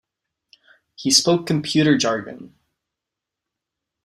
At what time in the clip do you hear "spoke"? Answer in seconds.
1.11-1.45